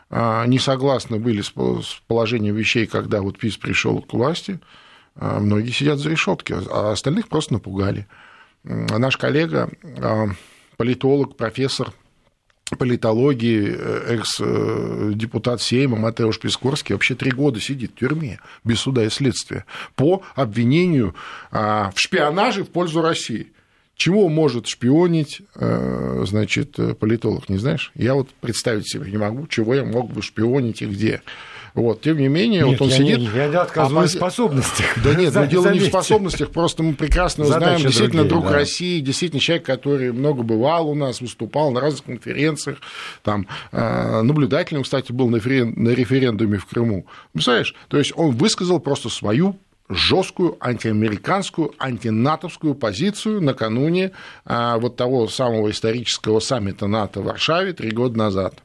[0.09, 1.51] а, не согласны были с
[2.07, 4.59] положением вещей, когда вот ПИС пришел к власти,
[5.15, 8.07] а, многие сидят за решетки, а остальных просто напугали.
[8.63, 9.69] Наш коллега,
[10.77, 11.93] политолог, профессор
[12.75, 19.09] политологии, э, экс-депутат Сейма Матеуш Пискорский вообще три года сидит в тюрьме без суда и
[19.09, 21.15] следствия по обвинению
[21.51, 23.53] а, в шпионаже в пользу России.
[23.95, 27.91] Чего может шпионить, э, значит, политолог, не знаешь?
[27.95, 31.21] Я вот представить себе не могу, чего я мог бы шпионить и где.
[31.77, 33.19] Вот, тем не менее, нет, вот он я сидит...
[33.19, 34.85] Не, я не отказываю а, в способностях.
[35.03, 38.53] Да нет, но дело не в способностях, просто мы прекрасно знаем, действительно, другие, друг да.
[38.53, 42.79] России, действительно человек, который много бывал у нас, выступал на разных конференциях,
[43.21, 47.05] там, а, наблюдателем, кстати, был на референдуме в Крыму.
[47.31, 49.55] Представляешь, то есть он высказал просто свою
[49.87, 54.13] жесткую антиамериканскую, антинатовскую позицию накануне
[54.45, 58.55] а, вот того самого исторического саммита НАТО в Варшаве три года назад.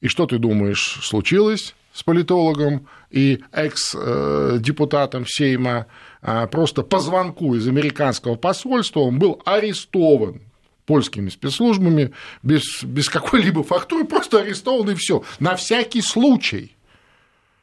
[0.00, 1.74] И что ты думаешь случилось?
[1.92, 5.86] С политологом и экс-депутатом Сейма,
[6.22, 10.42] а, просто по звонку из американского посольства он был арестован
[10.86, 15.22] польскими спецслужбами, без, без какой-либо фактуры, просто арестован и все.
[15.38, 16.76] На всякий случай.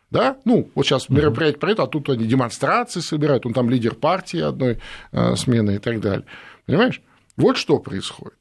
[0.09, 0.37] Да?
[0.45, 4.79] Ну, вот сейчас мероприятие пройдет, а тут они демонстрации собирают, он там лидер партии одной
[5.11, 6.25] э, смены и так далее.
[6.65, 7.01] Понимаешь?
[7.35, 8.37] Вот что происходит.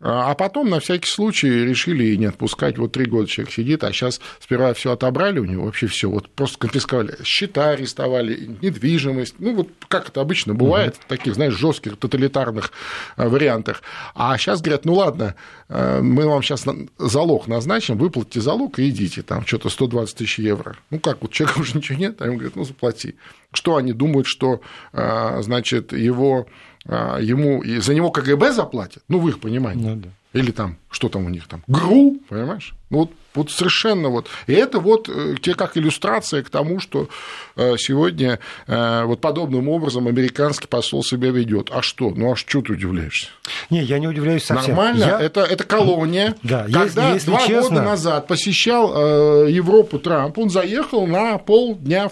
[0.00, 2.78] А, а потом на всякий случай решили не отпускать.
[2.78, 6.28] Вот три года человек сидит, а сейчас сперва все отобрали у него, вообще все, вот
[6.30, 7.16] просто конфисковали.
[7.24, 9.34] Счета арестовали, недвижимость.
[9.38, 11.02] Ну, вот как это обычно бывает угу.
[11.02, 12.72] в таких, знаешь, жестких тоталитарных
[13.16, 13.82] а, вариантах.
[14.14, 15.34] А сейчас говорят, ну ладно,
[15.68, 16.64] а, мы вам сейчас
[16.98, 20.76] залог назначим, выплатите залог и идите, там что-то 120 тысяч евро.
[20.90, 23.16] Ну как, вот человека уже ничего нет, а ему говорят, ну заплати.
[23.52, 24.60] Что они думают, что,
[24.92, 26.46] значит, его
[26.88, 29.84] ему, и за него КГБ заплатят, ну, в их понимании.
[29.84, 30.08] Ну, да.
[30.34, 32.74] Или там, что там у них там, ГРУ, понимаешь?
[32.90, 34.28] Ну, вот, вот совершенно вот.
[34.46, 37.08] И это вот э, те как иллюстрация к тому, что
[37.56, 41.70] э, сегодня э, вот подобным образом американский посол себя ведет.
[41.72, 42.10] А что?
[42.10, 43.28] Ну, а что ты удивляешься?
[43.70, 44.76] Не, я не удивляюсь совсем.
[44.76, 45.20] Нормально, я...
[45.20, 46.34] это, это колония.
[46.42, 47.62] Да, Когда если, два честно...
[47.62, 52.10] года назад посещал Европу Трамп, он заехал на полдня,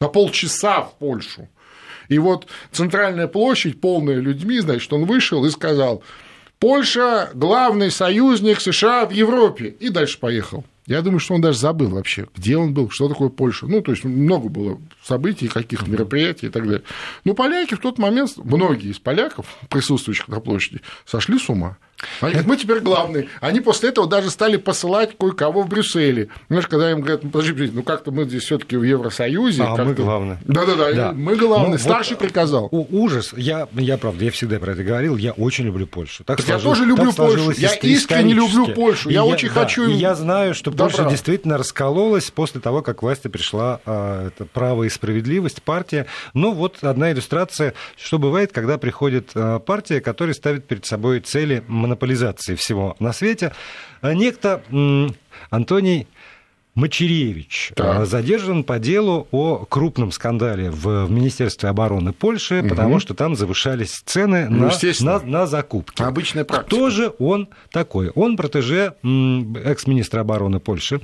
[0.00, 1.48] на полчаса в Польшу.
[2.08, 6.02] И вот центральная площадь, полная людьми, значит, он вышел и сказал,
[6.58, 9.74] Польша– главный союзник США в Европе.
[9.78, 10.64] И дальше поехал.
[10.86, 13.66] Я думаю, что он даже забыл вообще, где он был, что такое Польша.
[13.66, 16.82] Ну, то есть много было событий, каких-то мероприятий и так далее.
[17.24, 21.76] Но поляки в тот момент, многие из поляков, присутствующих на площади, сошли с ума.
[22.20, 23.28] Они говорят, мы теперь главные.
[23.40, 26.28] Они после этого даже стали посылать кое-кого в Брюсселе.
[26.48, 29.62] Знаешь, когда им говорят, ну подожди, ну как-то мы здесь все таки в Евросоюзе.
[29.62, 30.38] А мы главные.
[30.44, 31.12] Да-да-да, да.
[31.12, 31.72] мы главные.
[31.72, 32.68] Ну, Старший вот приказал.
[32.70, 33.32] Ужас.
[33.36, 36.24] Я, я, правда, я всегда про это говорил, я очень люблю Польшу.
[36.24, 37.50] Так, так сложилось, я тоже люблю Польшу.
[37.56, 39.08] Я искренне люблю Польшу.
[39.08, 39.88] Я, я очень да, хочу...
[39.88, 40.86] И я знаю, что добра.
[40.86, 46.06] Польша действительно раскололась после того, как к власти пришла а, это право и справедливость, партия.
[46.34, 51.62] Ну, вот одна иллюстрация, что бывает, когда приходит а, партия, которая ставит перед собой цели
[51.66, 53.52] монополизации всего на свете.
[54.00, 54.62] А некто
[55.50, 56.06] Антоний
[56.76, 58.02] Мачеревич так.
[58.02, 62.68] Э, задержан по делу о крупном скандале в Министерстве обороны Польши, угу.
[62.68, 66.02] потому что там завышались цены ну, на, на, на закупки.
[66.02, 66.76] Обычная практика.
[66.76, 68.10] Кто же он такой?
[68.10, 71.00] Он протеже экс-министра обороны Польши,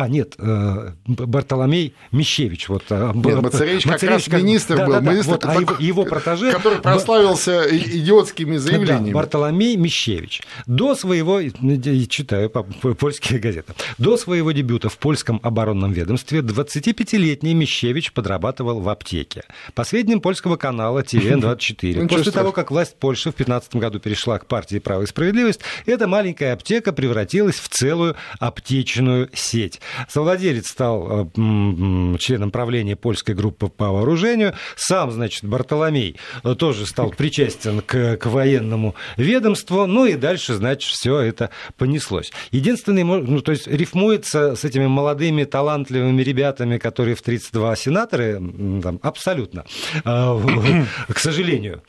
[0.00, 2.70] а, нет, э, Бартоломей Мищевич.
[2.70, 4.92] Вот, э, нет, Мацаревич как раз министр да, был.
[4.94, 6.52] Да, да, министр, вот, а его, его протеже...
[6.52, 9.08] Который прославился идиотскими заявлениями.
[9.08, 10.40] Да, Бартоломей Мищевич.
[10.66, 18.80] До своего, читаю польские газеты, до своего дебюта в польском оборонном ведомстве 25-летний Мищевич подрабатывал
[18.80, 19.44] в аптеке.
[19.74, 24.46] По сведениям польского канала ТВН-24, после того, как власть Польши в 2015 году перешла к
[24.46, 29.80] партии «Право и справедливость», эта маленькая аптека превратилась в целую аптечную сеть.
[30.08, 34.54] Совладелец стал э, членом правления польской группы по вооружению.
[34.76, 39.86] Сам, значит, Бартоломей э, тоже стал причастен к, к военному ведомству.
[39.86, 42.30] Ну и дальше, значит, все это понеслось.
[42.50, 48.34] Единственный, ну, то есть рифмуется с этими молодыми, талантливыми ребятами, которые в 32 сенаторы,
[48.82, 49.64] там, абсолютно,
[50.04, 51.82] э, к сожалению.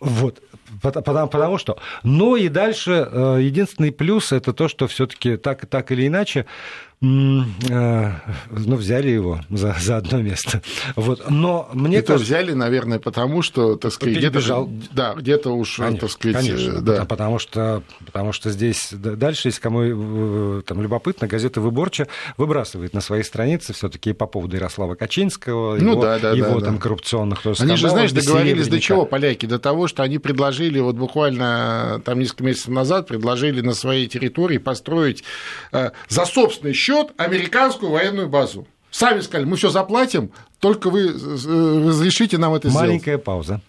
[0.00, 0.42] Вот,
[0.82, 1.78] потому, потому что.
[2.02, 3.08] Но и дальше
[3.40, 6.46] единственный плюс это то, что все-таки так, так или иначе
[7.04, 8.12] Э,
[8.50, 10.62] ну, взяли его за, за одно место.
[10.96, 11.28] Вот.
[11.28, 12.24] Но мне И кажется...
[12.24, 17.04] взяли, наверное, потому что, так сказать, где-то, да, где-то уж, конечно, так сказать, конечно, да.
[17.04, 23.00] потому, что, потому что здесь дальше, если кому э, там, любопытно, газета «Выборча» выбрасывает на
[23.00, 26.76] свои страницы все таки по поводу Ярослава Качинского, ну, его, да, да, его да, там
[26.76, 26.80] да.
[26.80, 29.46] коррупционных Они же, знаешь, договорились до чего, поляки?
[29.46, 34.58] До того, что они предложили, вот буквально там несколько месяцев назад, предложили на своей территории
[34.58, 35.24] построить
[35.72, 38.66] э, за собственный счет американскую военную базу.
[38.90, 43.24] Сами сказали, мы все заплатим, только вы э, разрешите нам это Маленькая сделать.
[43.24, 43.60] пауза.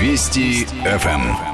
[0.00, 1.53] Вести ФМ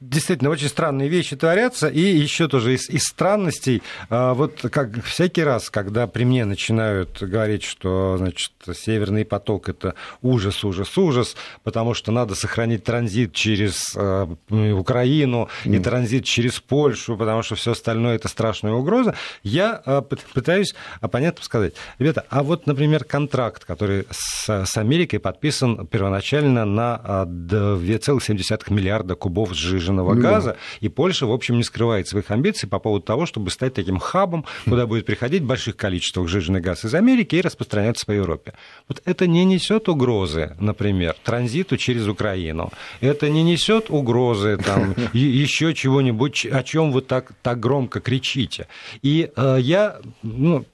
[0.00, 5.42] действительно очень странные вещи творятся, и еще тоже из, из странностей, а, вот как всякий
[5.42, 11.94] раз, когда при мне начинают говорить, что, значит, Северный поток это ужас, ужас, ужас, потому
[11.94, 18.16] что надо сохранить транзит через а, Украину и транзит через Польшу, потому что все остальное
[18.16, 20.74] это страшная угроза, я а, пытаюсь
[21.10, 28.72] понятно сказать, ребята, а вот, например, контракт, который с, с Америкой подписан первоначально на 2,7
[28.72, 32.78] миллиарда кубов сжижения сжиженного ну, газа, и Польша, в общем, не скрывает своих амбиций по
[32.78, 36.94] поводу того, чтобы стать таким хабом, куда будет приходить в больших количествах сжиженный газ из
[36.94, 38.54] Америки и распространяться по Европе.
[38.88, 42.70] Вот это не несет угрозы, например, транзиту через Украину.
[43.00, 48.66] Это не несет угрозы там, еще чего-нибудь, о чем вы так, так громко кричите.
[49.02, 50.64] И э, я ну,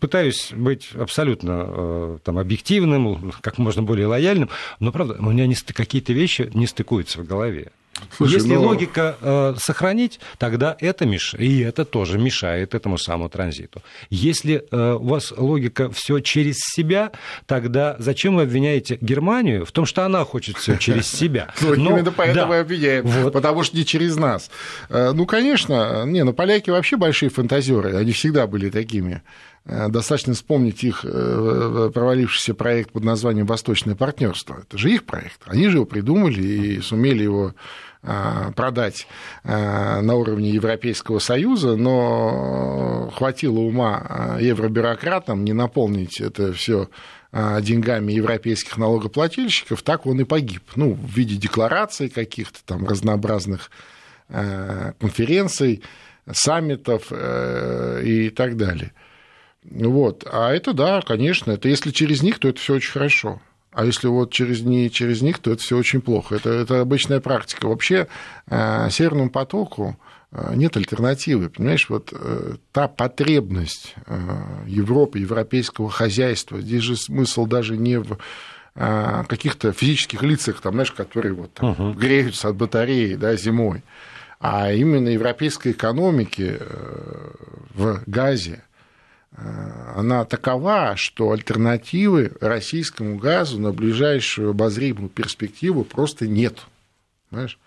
[0.00, 6.12] пытаюсь быть абсолютно э, там, объективным, как можно более лояльным, но, правда, у меня какие-то
[6.12, 7.72] вещи не стыкуются в голове.
[8.16, 8.62] Слушай, Если но...
[8.62, 13.82] логика э, сохранить, тогда это мешает, и это тоже мешает этому самому транзиту.
[14.10, 17.12] Если э, у вас логика все через себя,
[17.46, 21.52] тогда зачем вы обвиняете Германию в том, что она хочет все через себя?
[21.60, 24.50] Ну, именно поэтому и обвиняем, потому что не через нас.
[24.88, 29.22] Э, ну, конечно, не, ну поляки вообще большие фантазеры, они всегда были такими.
[29.64, 34.62] Э, достаточно вспомнить их э, провалившийся проект под названием «Восточное партнерство».
[34.66, 35.40] Это же их проект.
[35.44, 37.54] Они же его придумали и сумели его
[38.02, 39.06] продать
[39.44, 46.88] на уровне Европейского Союза, но хватило ума евробюрократам не наполнить это все
[47.32, 50.62] деньгами европейских налогоплательщиков, так он и погиб.
[50.76, 53.70] Ну, в виде деклараций каких-то там разнообразных
[54.28, 55.82] конференций,
[56.30, 58.92] саммитов и так далее.
[59.62, 60.26] Вот.
[60.32, 63.40] А это да, конечно, это если через них, то это все очень хорошо.
[63.72, 66.34] А если вот через, не через них, то это все очень плохо.
[66.34, 67.66] Это, это обычная практика.
[67.66, 68.08] Вообще
[68.48, 69.96] э, Северному потоку
[70.32, 71.50] э, нет альтернативы.
[71.50, 73.94] Понимаешь, вот э, та потребность
[74.66, 78.18] Европы, европейского хозяйства, здесь же смысл даже не в
[78.72, 81.94] каких-то физических лицах, там, знаешь, которые вот там, uh-huh.
[81.94, 83.82] греются от батареи да, зимой,
[84.38, 86.56] а именно европейской экономики
[87.74, 88.62] в газе,
[89.94, 96.58] она такова, что альтернативы российскому газу на ближайшую обозримую перспективу просто нет.
[97.30, 97.58] Понимаешь?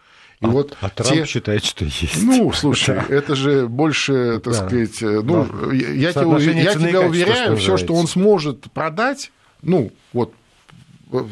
[0.41, 1.25] И а, вот а Трамп те...
[1.25, 2.21] считает, что есть.
[2.21, 3.05] Ну, слушай, да.
[3.15, 4.67] это же больше, так да.
[4.67, 5.73] сказать, э, ну, да.
[5.73, 9.31] я, тебя, я тебя уверяю, все, что он сможет продать,
[9.61, 10.33] ну, вот,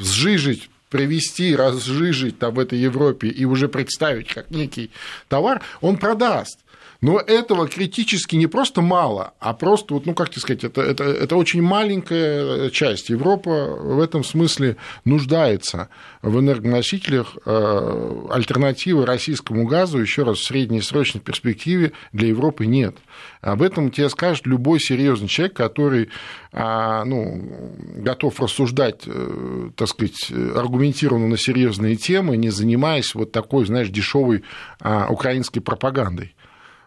[0.01, 4.91] сжижить привести, разжижить там в этой Европе и уже представить как некий
[5.29, 6.59] товар, он продаст.
[7.01, 11.03] Но этого критически не просто мало, а просто, вот, ну как тебе сказать, это, это,
[11.03, 13.09] это очень маленькая часть.
[13.09, 15.89] Европа в этом смысле нуждается
[16.21, 17.37] в энергоносителях.
[17.43, 22.97] Э, альтернативы российскому газу, еще раз, в среднесрочной перспективе для Европы нет.
[23.41, 26.09] Об этом тебе скажет любой серьезный человек, который
[26.53, 33.65] а, ну, готов рассуждать, э, так сказать, аргументированно на серьезные темы, не занимаясь вот такой,
[33.65, 34.43] знаешь, дешевой
[34.79, 36.35] а, украинской пропагандой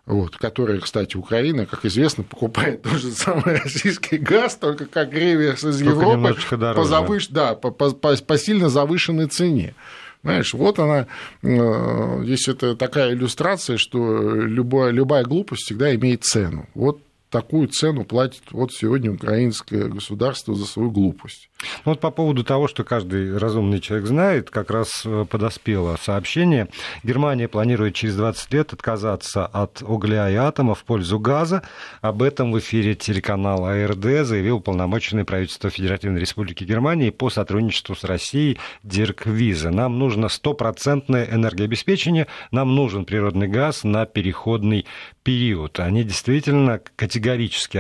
[0.07, 5.64] вот, которая, кстати, Украина, как известно, покупает тот же самый российский газ, только как реверс
[5.64, 6.37] из только Европы
[6.75, 7.29] по, завыш...
[7.29, 9.75] да, по, по, по, по сильно завышенной цене.
[10.23, 11.07] Знаешь, вот она,
[11.43, 16.69] э, здесь это такая иллюстрация, что любая, любая глупость всегда имеет цену.
[16.75, 17.01] Вот
[17.35, 21.51] такую цену платит вот сегодня украинское государство за свою глупость.
[21.85, 26.68] Ну, вот по поводу того, что каждый разумный человек знает, как раз э, подоспело сообщение.
[27.03, 31.64] Германия планирует через 20 лет отказаться от угля и атома в пользу газа.
[32.03, 38.05] Об этом в эфире телеканала АРД заявил полномоченный правительство Федеративной Республики Германии по сотрудничеству с
[38.05, 39.70] Россией Дирк Виза.
[39.73, 44.87] Нам нужно стопроцентное энергообеспечение, нам нужен природный газ на переходный
[45.25, 45.81] период.
[45.81, 47.24] Они действительно категорически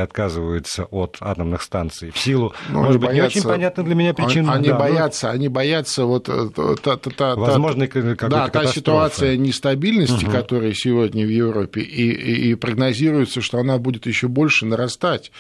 [0.02, 4.14] отказываются от атомных станций в силу, ну, может быть, боятся, не очень понятно для меня
[4.14, 4.50] причин.
[4.50, 5.32] Они да, боятся, ну...
[5.34, 6.48] они боятся вот э,
[6.82, 10.32] та, та, та, возможной да, та ситуация нестабильности, угу.
[10.32, 15.30] которая сегодня в Европе, и, и, и прогнозируется, что она будет еще больше нарастать.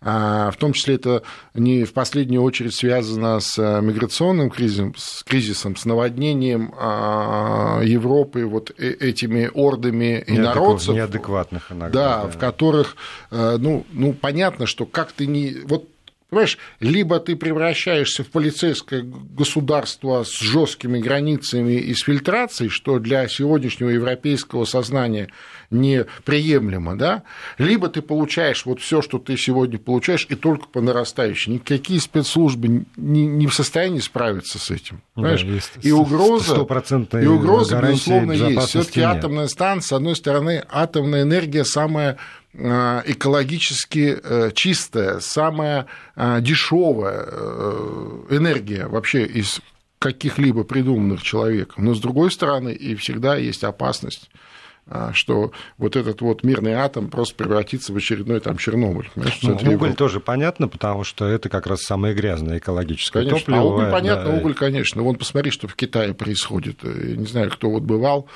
[0.00, 1.22] А, в том числе это
[1.54, 8.44] не в последнюю очередь связано с э, миграционным кризисом, с, кризисом, с наводнением а, Европы
[8.44, 10.94] вот э, этими ордами инородцев.
[10.94, 11.90] Неадекватных иногда.
[11.90, 12.96] Да, да, в которых,
[13.32, 15.56] э, ну, ну, понятно, что как ты не...
[15.64, 15.88] Вот
[16.30, 23.26] Понимаешь, либо ты превращаешься в полицейское государство с жесткими границами и с фильтрацией, что для
[23.28, 25.30] сегодняшнего европейского сознания
[25.70, 27.22] неприемлемо, да,
[27.56, 31.54] либо ты получаешь вот все, что ты сегодня получаешь, и только по нарастающей.
[31.54, 35.00] Никакие спецслужбы не, не в состоянии справиться с этим.
[35.14, 35.44] Понимаешь?
[35.44, 36.66] Да, и угроза,
[37.12, 38.68] и угроза безусловно, есть.
[38.68, 42.18] Все-таки атомная станция, с одной стороны, атомная энергия самая
[42.54, 47.24] экологически э, чистая, самая э, дешевая
[48.30, 49.60] энергия вообще из
[49.98, 51.84] каких-либо придуманных человеком.
[51.84, 54.30] Но с другой стороны, и всегда есть опасность
[55.12, 59.10] что вот этот вот мирный атом просто превратится в очередной там Чернобыль.
[59.14, 59.92] Ну, уголь Европы.
[59.94, 63.40] тоже понятно, потому что это как раз самое грязное экологическое конечно.
[63.40, 63.60] топливо.
[63.60, 64.38] А уголь понятно, да.
[64.38, 65.02] уголь, конечно.
[65.02, 66.82] Вон посмотри, что в Китае происходит.
[66.82, 68.28] Я не знаю, кто вот бывал,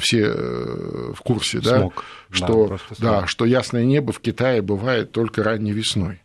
[0.00, 2.04] все э, в курсе, смог.
[2.30, 6.20] да, что, да, да, что ясное небо в Китае бывает только ранней весной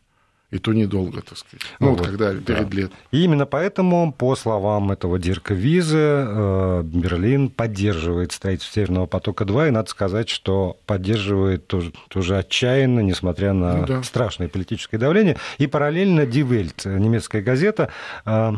[0.54, 1.66] и то недолго, так сказать.
[1.80, 2.78] Ну, вот, вот когда перед да.
[2.78, 2.98] летом.
[3.12, 9.72] И именно поэтому, по словам этого Дирка Визы, э, Берлин поддерживает строительство Северного потока-2, и
[9.72, 14.04] надо сказать, что поддерживает тоже, тоже отчаянно, несмотря на ну, да.
[14.04, 15.38] страшное политическое давление.
[15.58, 17.90] И параллельно Die Welt, немецкая газета,
[18.26, 18.52] э,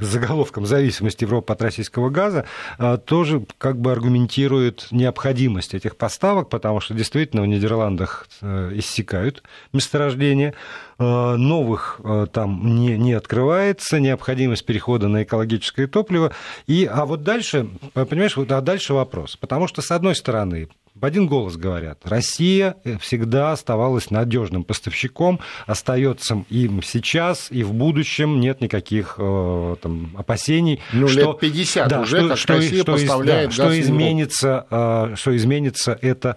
[0.00, 2.44] с заголовком «Зависимость Европы от российского газа»
[2.78, 10.52] э, тоже как бы аргументирует необходимость этих поставок, потому что действительно в Нидерландах иссякают месторождения,
[10.98, 16.32] новых э, там не, не открывается, необходимость перехода на экологическое топливо.
[16.66, 19.36] И, а вот дальше, понимаешь, вот, а дальше вопрос.
[19.36, 26.44] Потому что, с одной стороны, в один голос говорят, Россия всегда оставалась надежным поставщиком, остается
[26.48, 30.80] им сейчас и в будущем нет никаких э, там, опасений.
[30.92, 33.80] Ну, что, лет 50 да, уже, что, как что, Россия что, поставляет да, газ что
[33.80, 36.36] изменится, что изменится это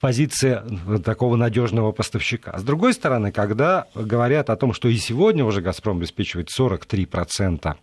[0.00, 0.64] позиция
[1.04, 2.56] такого надежного поставщика.
[2.58, 7.76] С другой стороны, когда говорят о том, что и сегодня уже «Газпром» обеспечивает 43%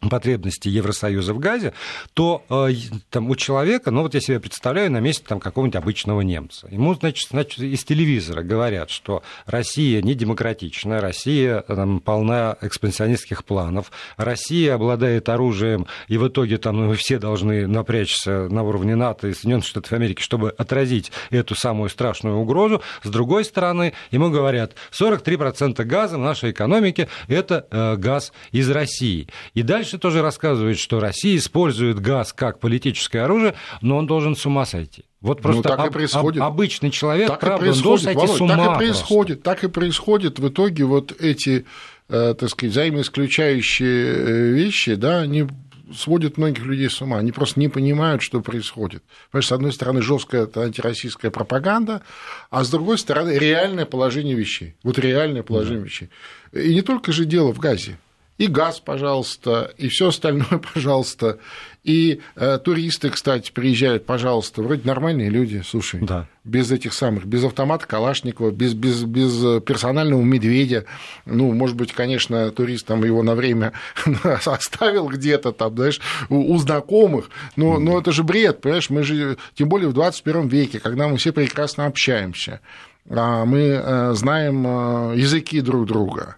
[0.00, 1.72] потребности Евросоюза в газе,
[2.14, 2.74] то э,
[3.10, 6.68] там, у человека, ну вот я себе представляю на месте там, какого-нибудь обычного немца.
[6.70, 13.90] Ему, значит, значит, из телевизора говорят, что Россия не демократичная, Россия там, полна экспансионистских планов,
[14.16, 19.34] Россия обладает оружием, и в итоге там мы все должны напрячься на уровне НАТО и
[19.34, 22.82] Соединенных Штатов Америки, чтобы отразить эту самую страшную угрозу.
[23.02, 29.28] С другой стороны, ему говорят, 43% газа в нашей экономике– это э, газ из России.
[29.54, 34.34] И дальше Дальше тоже рассказывает, что Россия использует газ как политическое оружие, но он должен
[34.34, 35.04] с ума сойти.
[35.20, 36.42] Вот ну, просто ну, так об, и происходит.
[36.42, 38.56] Об, обычный человек, так правда, и происходит, он должен сойти Володь, с ума.
[38.56, 39.44] Так и происходит, просто.
[39.44, 40.38] так и происходит.
[40.40, 41.66] В итоге вот эти,
[42.08, 45.46] э, так сказать, взаимоисключающие э, вещи, да, они
[45.94, 47.18] сводят многих людей с ума.
[47.18, 49.04] Они просто не понимают, что происходит.
[49.30, 52.02] Понимаешь, с одной стороны, жесткая антироссийская пропаганда,
[52.50, 54.74] а с другой стороны, реальное положение вещей.
[54.82, 55.84] Вот реальное положение да.
[55.84, 56.10] вещей.
[56.52, 57.98] И не только же дело в газе
[58.38, 61.38] и газ, пожалуйста, и все остальное, пожалуйста.
[61.84, 66.26] И э, туристы, кстати, приезжают, пожалуйста, вроде нормальные люди, слушай, да.
[66.42, 70.84] без этих самых, без автомата Калашникова, без, без, без персонального медведя.
[71.26, 73.72] Ну, может быть, конечно, турист там его на время
[74.44, 79.38] оставил где-то там, знаешь, у, у знакомых, но, но это же бред, понимаешь, мы же,
[79.54, 82.60] тем более в 21 веке, когда мы все прекрасно общаемся,
[83.08, 86.36] а мы э, знаем э, языки друг друга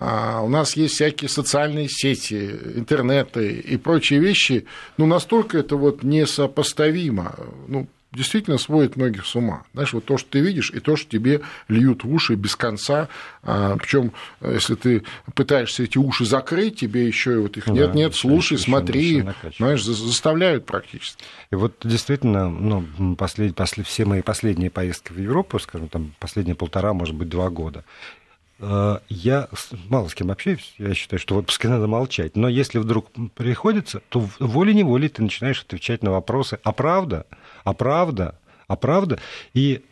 [0.00, 6.02] а у нас есть всякие социальные сети, интернеты и прочие вещи, ну, настолько это вот
[6.02, 7.34] несопоставимо,
[7.66, 9.64] ну, действительно сводит многих с ума.
[9.74, 13.08] Знаешь, вот то, что ты видишь, и то, что тебе льют в уши без конца.
[13.42, 15.02] А, Причем, если ты
[15.34, 19.16] пытаешься эти уши закрыть, тебе еще и вот их нет, да, нет, слушай, еще, смотри,
[19.16, 21.22] еще знаешь, заставляют практически.
[21.50, 26.54] И вот действительно, ну, послед, послед, все мои последние поездки в Европу, скажем, там последние
[26.54, 28.17] полтора, может быть, два года, Э,
[28.60, 29.48] я
[29.88, 32.36] мало с кем общаюсь, я считаю, что в отпуске надо молчать.
[32.36, 37.26] Но если вдруг приходится, то волей-неволей ты начинаешь отвечать на вопросы «А правда?
[37.64, 38.38] А правда?
[38.66, 39.20] А правда?»
[39.54, 39.82] И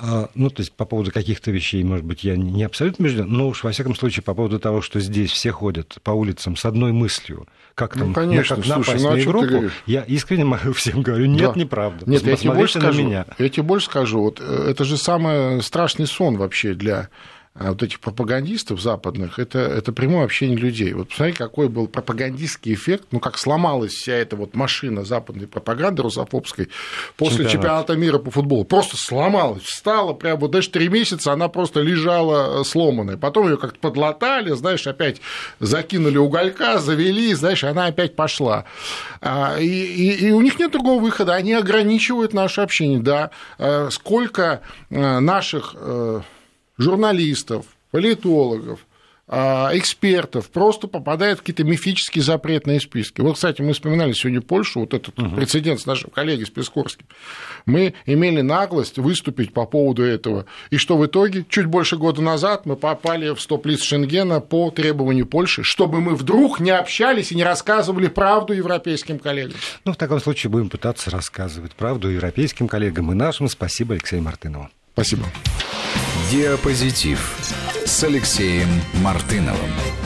[0.00, 3.48] э, ну, то есть по поводу каких-то вещей, может быть, я не абсолютно убежден, но
[3.48, 6.90] уж во всяком случае по поводу того, что здесь все ходят по улицам с одной
[6.90, 11.26] мыслью, как там, ну, конечно, как слушай, напасть ну, на Европу, я искренне всем говорю,
[11.26, 11.60] нет, да.
[11.60, 12.10] неправда.
[12.10, 13.26] Нет, я тебе больше скажу, меня.
[13.38, 17.10] я тебе больше скажу, вот э, это же самый страшный сон вообще для
[17.58, 20.92] вот этих пропагандистов западных, это, это прямое общение людей.
[20.92, 26.02] Вот посмотри, какой был пропагандистский эффект, ну, как сломалась вся эта вот машина западной пропаганды
[26.02, 26.68] русофобской
[27.16, 27.52] после Чемпионат.
[27.52, 28.64] чемпионата мира по футболу.
[28.64, 33.16] Просто сломалась, встала, прям вот даже три месяца она просто лежала э, сломанная.
[33.16, 35.20] Потом ее как-то подлатали, знаешь, опять
[35.58, 38.64] закинули уголька, завели, знаешь, она опять пошла.
[39.20, 43.30] А, и, и, и у них нет другого выхода, они ограничивают наше общение, да.
[43.58, 45.74] Э, сколько э, наших
[46.78, 48.80] журналистов, политологов,
[49.30, 53.20] а, экспертов просто попадают в какие-то мифические запретные списки.
[53.20, 55.36] Вот, кстати, мы вспоминали сегодня Польшу, вот этот угу.
[55.36, 57.04] прецедент с нашим коллегой с Пескорским.
[57.66, 60.46] Мы имели наглость выступить по поводу этого.
[60.70, 61.44] И что в итоге?
[61.46, 66.58] Чуть больше года назад мы попали в стоп-лист Шенгена по требованию Польши, чтобы мы вдруг
[66.58, 69.58] не общались и не рассказывали правду европейским коллегам.
[69.84, 73.48] Ну, в таком случае будем пытаться рассказывать правду европейским коллегам и нашим.
[73.48, 74.70] Спасибо, Алексей Мартынову.
[74.94, 75.24] Спасибо.
[76.30, 77.18] Диапозитив
[77.86, 78.68] с Алексеем
[79.02, 79.97] Мартыновым.